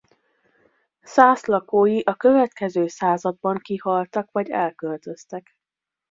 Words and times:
Szász 1.01 1.45
lakói 1.45 1.99
a 1.99 2.15
következő 2.15 2.87
században 2.87 3.57
kihaltak 3.57 4.31
vagy 4.31 4.49
elköltöztek. 4.49 5.55